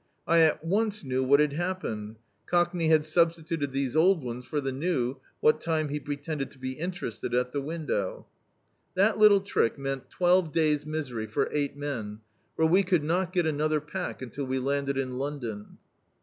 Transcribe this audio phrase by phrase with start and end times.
[0.25, 2.15] I at once knew what had happened:
[2.47, 6.71] Cockney had substituted these old ones for die new, what time he pretended to be
[6.71, 8.25] interested at the win dow.
[8.95, 12.19] That little trick meant twelve days' misery [■■4] D,i.,.db, Google Thieves for eight men,
[12.55, 15.77] for we could not get another pack until we landed in London.